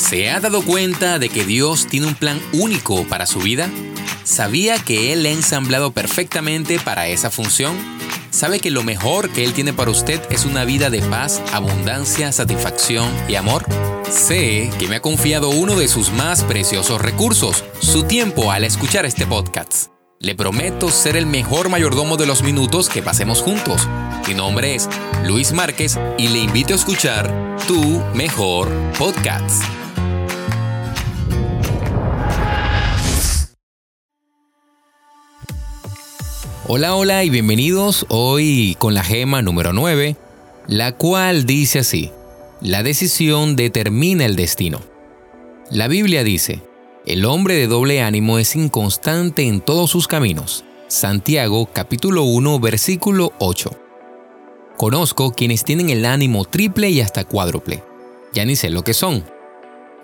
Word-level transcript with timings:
¿Se 0.00 0.30
ha 0.30 0.40
dado 0.40 0.62
cuenta 0.62 1.18
de 1.18 1.28
que 1.28 1.44
Dios 1.44 1.86
tiene 1.86 2.06
un 2.06 2.14
plan 2.14 2.40
único 2.54 3.06
para 3.06 3.26
su 3.26 3.38
vida? 3.38 3.70
¿Sabía 4.24 4.78
que 4.78 5.12
Él 5.12 5.26
ha 5.26 5.30
ensamblado 5.30 5.92
perfectamente 5.92 6.80
para 6.80 7.06
esa 7.08 7.30
función? 7.30 7.76
¿Sabe 8.30 8.60
que 8.60 8.70
lo 8.70 8.82
mejor 8.82 9.28
que 9.28 9.44
Él 9.44 9.52
tiene 9.52 9.74
para 9.74 9.90
usted 9.90 10.20
es 10.30 10.46
una 10.46 10.64
vida 10.64 10.88
de 10.88 11.02
paz, 11.02 11.42
abundancia, 11.52 12.32
satisfacción 12.32 13.08
y 13.28 13.34
amor? 13.34 13.66
Sé 14.10 14.70
que 14.78 14.88
me 14.88 14.96
ha 14.96 15.02
confiado 15.02 15.50
uno 15.50 15.76
de 15.76 15.86
sus 15.86 16.10
más 16.10 16.44
preciosos 16.44 17.00
recursos, 17.00 17.62
su 17.80 18.04
tiempo 18.04 18.50
al 18.50 18.64
escuchar 18.64 19.04
este 19.04 19.26
podcast. 19.26 19.92
Le 20.18 20.34
prometo 20.34 20.90
ser 20.90 21.14
el 21.14 21.26
mejor 21.26 21.68
mayordomo 21.68 22.16
de 22.16 22.26
los 22.26 22.42
minutos 22.42 22.88
que 22.88 23.02
pasemos 23.02 23.42
juntos. 23.42 23.86
Mi 24.26 24.34
nombre 24.34 24.74
es 24.74 24.88
Luis 25.24 25.52
Márquez 25.52 25.98
y 26.18 26.28
le 26.28 26.38
invito 26.38 26.72
a 26.72 26.76
escuchar 26.76 27.56
Tu 27.66 28.02
Mejor 28.14 28.70
Podcast. 28.98 29.79
Hola, 36.72 36.94
hola 36.94 37.24
y 37.24 37.30
bienvenidos 37.30 38.06
hoy 38.10 38.76
con 38.78 38.94
la 38.94 39.02
gema 39.02 39.42
número 39.42 39.72
9, 39.72 40.14
la 40.68 40.92
cual 40.92 41.44
dice 41.44 41.80
así, 41.80 42.12
la 42.60 42.84
decisión 42.84 43.56
determina 43.56 44.24
el 44.24 44.36
destino. 44.36 44.80
La 45.72 45.88
Biblia 45.88 46.22
dice, 46.22 46.62
el 47.06 47.24
hombre 47.24 47.54
de 47.54 47.66
doble 47.66 48.02
ánimo 48.02 48.38
es 48.38 48.54
inconstante 48.54 49.42
en 49.48 49.60
todos 49.60 49.90
sus 49.90 50.06
caminos. 50.06 50.64
Santiago 50.86 51.68
capítulo 51.72 52.22
1 52.22 52.60
versículo 52.60 53.32
8. 53.40 53.70
Conozco 54.76 55.32
quienes 55.32 55.64
tienen 55.64 55.90
el 55.90 56.06
ánimo 56.06 56.44
triple 56.44 56.88
y 56.90 57.00
hasta 57.00 57.24
cuádruple. 57.24 57.82
Ya 58.32 58.44
ni 58.44 58.54
sé 58.54 58.70
lo 58.70 58.84
que 58.84 58.94
son. 58.94 59.24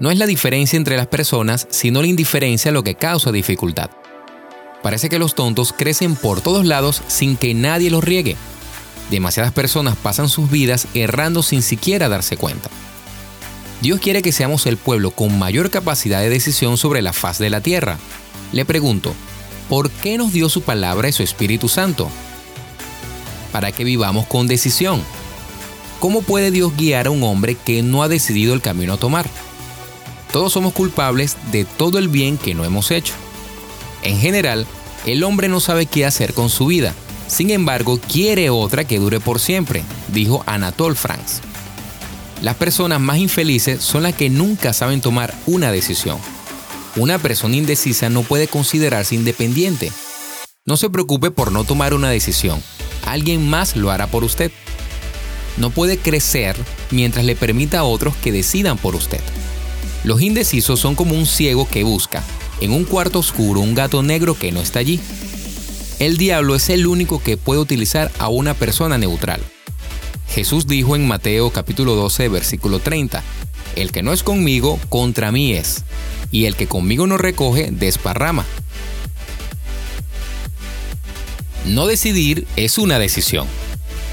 No 0.00 0.10
es 0.10 0.18
la 0.18 0.26
diferencia 0.26 0.76
entre 0.76 0.96
las 0.96 1.06
personas, 1.06 1.68
sino 1.70 2.02
la 2.02 2.08
indiferencia 2.08 2.72
lo 2.72 2.82
que 2.82 2.96
causa 2.96 3.30
dificultad. 3.30 3.88
Parece 4.86 5.08
que 5.08 5.18
los 5.18 5.34
tontos 5.34 5.72
crecen 5.72 6.14
por 6.14 6.40
todos 6.40 6.64
lados 6.64 7.02
sin 7.08 7.36
que 7.36 7.54
nadie 7.54 7.90
los 7.90 8.04
riegue. 8.04 8.36
Demasiadas 9.10 9.50
personas 9.50 9.96
pasan 9.96 10.28
sus 10.28 10.48
vidas 10.48 10.86
errando 10.94 11.42
sin 11.42 11.62
siquiera 11.62 12.08
darse 12.08 12.36
cuenta. 12.36 12.70
Dios 13.82 13.98
quiere 13.98 14.22
que 14.22 14.30
seamos 14.30 14.64
el 14.64 14.76
pueblo 14.76 15.10
con 15.10 15.36
mayor 15.40 15.70
capacidad 15.70 16.20
de 16.20 16.28
decisión 16.28 16.76
sobre 16.76 17.02
la 17.02 17.12
faz 17.12 17.38
de 17.38 17.50
la 17.50 17.60
tierra. 17.60 17.98
Le 18.52 18.64
pregunto, 18.64 19.12
¿por 19.68 19.90
qué 19.90 20.18
nos 20.18 20.32
dio 20.32 20.48
su 20.48 20.62
palabra 20.62 21.08
y 21.08 21.12
su 21.12 21.24
Espíritu 21.24 21.68
Santo? 21.68 22.08
Para 23.50 23.72
que 23.72 23.82
vivamos 23.82 24.28
con 24.28 24.46
decisión. 24.46 25.02
¿Cómo 25.98 26.22
puede 26.22 26.52
Dios 26.52 26.76
guiar 26.76 27.08
a 27.08 27.10
un 27.10 27.24
hombre 27.24 27.56
que 27.56 27.82
no 27.82 28.04
ha 28.04 28.08
decidido 28.08 28.54
el 28.54 28.62
camino 28.62 28.92
a 28.92 28.98
tomar? 28.98 29.28
Todos 30.30 30.52
somos 30.52 30.72
culpables 30.74 31.36
de 31.50 31.64
todo 31.64 31.98
el 31.98 32.06
bien 32.06 32.38
que 32.38 32.54
no 32.54 32.64
hemos 32.64 32.92
hecho. 32.92 33.14
En 34.06 34.20
general, 34.20 34.68
el 35.04 35.24
hombre 35.24 35.48
no 35.48 35.58
sabe 35.58 35.86
qué 35.86 36.06
hacer 36.06 36.32
con 36.32 36.48
su 36.48 36.66
vida. 36.66 36.94
Sin 37.26 37.50
embargo, 37.50 37.98
quiere 37.98 38.50
otra 38.50 38.84
que 38.84 39.00
dure 39.00 39.18
por 39.18 39.40
siempre, 39.40 39.82
dijo 40.12 40.44
Anatole 40.46 40.94
France. 40.94 41.42
Las 42.40 42.54
personas 42.54 43.00
más 43.00 43.18
infelices 43.18 43.82
son 43.82 44.04
las 44.04 44.14
que 44.14 44.30
nunca 44.30 44.72
saben 44.72 45.00
tomar 45.00 45.34
una 45.46 45.72
decisión. 45.72 46.18
Una 46.94 47.18
persona 47.18 47.56
indecisa 47.56 48.08
no 48.08 48.22
puede 48.22 48.46
considerarse 48.46 49.16
independiente. 49.16 49.90
No 50.66 50.76
se 50.76 50.88
preocupe 50.88 51.32
por 51.32 51.50
no 51.50 51.64
tomar 51.64 51.92
una 51.92 52.08
decisión. 52.08 52.62
Alguien 53.04 53.50
más 53.50 53.74
lo 53.74 53.90
hará 53.90 54.06
por 54.06 54.22
usted. 54.22 54.52
No 55.56 55.70
puede 55.70 55.98
crecer 55.98 56.56
mientras 56.92 57.24
le 57.24 57.34
permita 57.34 57.80
a 57.80 57.84
otros 57.84 58.14
que 58.18 58.30
decidan 58.30 58.78
por 58.78 58.94
usted. 58.94 59.20
Los 60.04 60.22
indecisos 60.22 60.78
son 60.78 60.94
como 60.94 61.16
un 61.16 61.26
ciego 61.26 61.68
que 61.68 61.82
busca, 61.82 62.22
en 62.60 62.72
un 62.72 62.84
cuarto 62.84 63.18
oscuro 63.18 63.60
un 63.60 63.74
gato 63.74 64.02
negro 64.02 64.36
que 64.38 64.52
no 64.52 64.60
está 64.60 64.78
allí. 64.78 65.00
El 65.98 66.16
diablo 66.16 66.54
es 66.54 66.68
el 66.68 66.86
único 66.86 67.22
que 67.22 67.36
puede 67.36 67.60
utilizar 67.60 68.10
a 68.18 68.28
una 68.28 68.54
persona 68.54 68.98
neutral. 68.98 69.40
Jesús 70.28 70.66
dijo 70.66 70.96
en 70.96 71.06
Mateo 71.06 71.50
capítulo 71.50 71.94
12 71.94 72.28
versículo 72.28 72.80
30, 72.80 73.22
El 73.76 73.92
que 73.92 74.02
no 74.02 74.12
es 74.12 74.22
conmigo, 74.22 74.78
contra 74.88 75.32
mí 75.32 75.52
es, 75.52 75.84
y 76.30 76.44
el 76.44 76.56
que 76.56 76.66
conmigo 76.66 77.06
no 77.06 77.16
recoge, 77.16 77.70
desparrama. 77.70 78.44
No 81.66 81.86
decidir 81.86 82.46
es 82.56 82.78
una 82.78 82.98
decisión. 82.98 83.46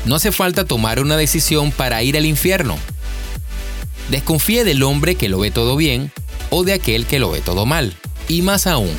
No 0.05 0.15
hace 0.15 0.31
falta 0.31 0.65
tomar 0.65 0.99
una 0.99 1.17
decisión 1.17 1.71
para 1.71 2.01
ir 2.03 2.17
al 2.17 2.25
infierno. 2.25 2.77
Desconfíe 4.09 4.63
del 4.63 4.83
hombre 4.83 5.15
que 5.15 5.29
lo 5.29 5.39
ve 5.39 5.51
todo 5.51 5.75
bien 5.75 6.11
o 6.49 6.63
de 6.63 6.73
aquel 6.73 7.05
que 7.05 7.19
lo 7.19 7.31
ve 7.31 7.41
todo 7.41 7.65
mal 7.65 7.95
y 8.27 8.41
más 8.41 8.67
aún, 8.67 8.91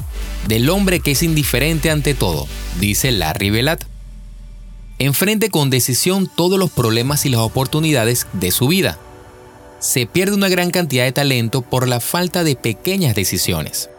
del 0.49 0.69
hombre 0.71 1.01
que 1.01 1.13
es 1.13 1.23
indiferente 1.23 1.91
ante 1.91 2.15
todo, 2.15 2.47
dice 2.81 3.13
Larry 3.13 3.51
Velat. 3.51 3.85
Enfrente 4.99 5.51
con 5.51 5.71
decisión 5.71 6.31
todos 6.35 6.59
los 6.59 6.71
problemas 6.71 7.27
y 7.27 7.29
las 7.29 7.41
oportunidades 7.41 8.27
de 8.33 8.51
su 8.51 8.69
vida. 8.69 8.99
Se 9.81 10.07
pierde 10.07 10.35
una 10.35 10.49
gran 10.49 10.71
cantidad 10.71 11.05
de 11.05 11.13
talento 11.13 11.63
por 11.63 11.89
la 11.89 12.01
falta 12.01 12.45
de 12.45 12.57
pequeñas 12.57 13.15
decisiones. 13.15 13.91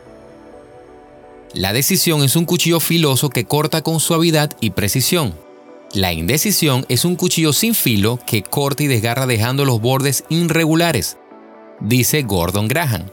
La 1.54 1.74
decisión 1.74 2.24
es 2.24 2.36
un 2.36 2.46
cuchillo 2.46 2.80
filoso 2.80 3.30
que 3.30 3.46
corta 3.46 3.82
con 3.82 4.00
suavidad 4.00 4.52
y 4.62 4.72
precisión. 4.72 5.34
La 5.94 6.12
indecisión 6.12 6.86
es 6.90 7.06
un 7.06 7.16
cuchillo 7.16 7.54
sin 7.54 7.74
filo 7.74 8.20
que 8.26 8.44
corta 8.44 8.84
y 8.84 8.88
desgarra 8.88 9.26
dejando 9.26 9.64
los 9.64 9.80
bordes 9.80 10.26
irregulares, 10.30 11.18
dice 11.80 12.24
Gordon 12.24 12.68
Graham. 12.68 13.06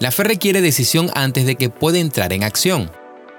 La 0.00 0.12
fe 0.12 0.22
requiere 0.22 0.60
decisión 0.60 1.10
antes 1.14 1.44
de 1.44 1.56
que 1.56 1.70
pueda 1.70 1.98
entrar 1.98 2.32
en 2.32 2.44
acción. 2.44 2.88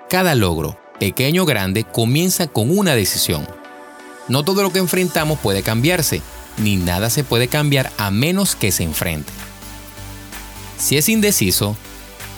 Cada 0.10 0.36
logro, 0.36 0.78
pequeño 1.00 1.44
o 1.44 1.46
grande, 1.46 1.86
comienza 1.86 2.48
con 2.48 2.78
una 2.78 2.96
decisión. 2.96 3.48
No 4.28 4.44
todo 4.44 4.62
lo 4.62 4.74
que 4.74 4.80
enfrentamos 4.80 5.40
puede 5.40 5.64
cambiarse, 5.64 6.22
ni 6.58 6.76
nada 6.76 7.10
se 7.10 7.24
puede 7.24 7.48
cambiar 7.48 7.92
a 7.98 8.12
menos 8.12 8.58
que 8.58 8.74
se 8.74 8.84
enfrente. 8.84 9.32
Si 10.78 10.98
es 10.98 11.08
indeciso, 11.08 11.78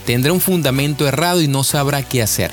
tendrá 0.06 0.34
un 0.34 0.40
fundamento 0.40 1.08
errado 1.08 1.42
y 1.42 1.48
no 1.48 1.64
sabrá 1.64 2.04
qué 2.04 2.22
hacer. 2.22 2.52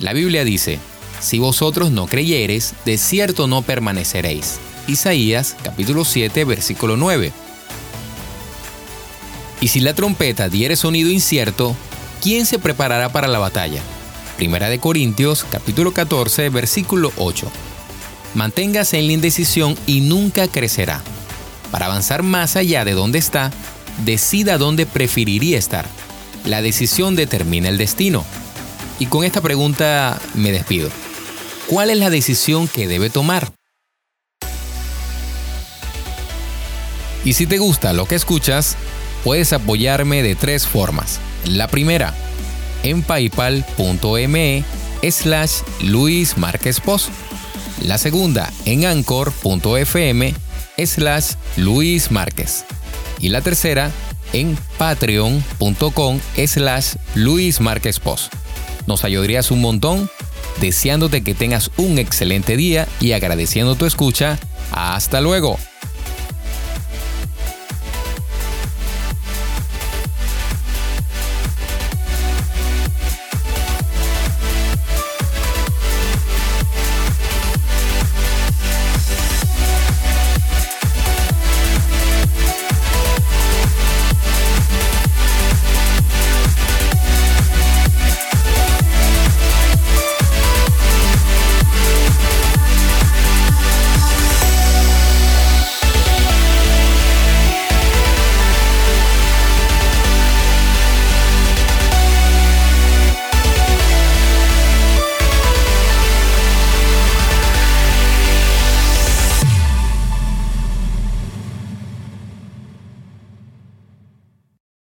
La 0.00 0.12
Biblia 0.12 0.44
dice, 0.44 0.78
si 1.18 1.38
vosotros 1.38 1.92
no 1.92 2.06
creyereis, 2.06 2.74
de 2.84 2.98
cierto 2.98 3.46
no 3.46 3.62
permaneceréis. 3.62 4.58
Isaías 4.86 5.56
capítulo 5.62 6.04
7 6.04 6.44
versículo 6.44 6.98
9. 6.98 7.32
Y 9.64 9.68
si 9.68 9.80
la 9.80 9.94
trompeta 9.94 10.50
diere 10.50 10.76
sonido 10.76 11.08
incierto, 11.08 11.74
¿quién 12.22 12.44
se 12.44 12.58
preparará 12.58 13.08
para 13.08 13.28
la 13.28 13.38
batalla? 13.38 13.80
Primera 14.36 14.68
de 14.68 14.78
Corintios, 14.78 15.46
capítulo 15.50 15.94
14, 15.94 16.50
versículo 16.50 17.14
8. 17.16 17.50
Manténgase 18.34 18.98
en 18.98 19.06
la 19.06 19.14
indecisión 19.14 19.74
y 19.86 20.02
nunca 20.02 20.48
crecerá. 20.48 21.00
Para 21.70 21.86
avanzar 21.86 22.22
más 22.22 22.56
allá 22.56 22.84
de 22.84 22.92
donde 22.92 23.18
está, 23.18 23.52
decida 24.04 24.58
dónde 24.58 24.84
preferiría 24.84 25.56
estar. 25.56 25.86
La 26.44 26.60
decisión 26.60 27.16
determina 27.16 27.70
el 27.70 27.78
destino. 27.78 28.22
Y 28.98 29.06
con 29.06 29.24
esta 29.24 29.40
pregunta 29.40 30.20
me 30.34 30.52
despido. 30.52 30.90
¿Cuál 31.68 31.88
es 31.88 31.96
la 31.96 32.10
decisión 32.10 32.68
que 32.68 32.86
debe 32.86 33.08
tomar? 33.08 33.50
Y 37.24 37.32
si 37.32 37.46
te 37.46 37.56
gusta 37.56 37.94
lo 37.94 38.04
que 38.04 38.16
escuchas, 38.16 38.76
puedes 39.24 39.52
apoyarme 39.52 40.22
de 40.22 40.36
tres 40.36 40.66
formas. 40.66 41.18
La 41.46 41.66
primera, 41.66 42.14
en 42.82 43.02
paypal.me 43.02 44.64
slash 45.10 45.52
Luis 45.80 46.36
Márquez 46.36 46.80
Post. 46.80 47.08
La 47.82 47.98
segunda, 47.98 48.52
en 48.66 48.84
anchor.fm 48.84 50.34
slash 50.84 51.32
Luis 51.56 52.10
Márquez. 52.10 52.64
Y 53.18 53.30
la 53.30 53.40
tercera, 53.40 53.90
en 54.32 54.56
patreon.com 54.78 56.20
slash 56.46 56.94
Luis 57.14 57.60
Márquez 57.60 57.98
Post. 58.00 58.32
Nos 58.86 59.04
ayudarías 59.04 59.50
un 59.50 59.60
montón, 59.60 60.10
deseándote 60.60 61.22
que 61.22 61.34
tengas 61.34 61.70
un 61.76 61.98
excelente 61.98 62.56
día 62.56 62.86
y 63.00 63.12
agradeciendo 63.12 63.74
tu 63.74 63.86
escucha. 63.86 64.38
Hasta 64.72 65.20
luego. 65.20 65.58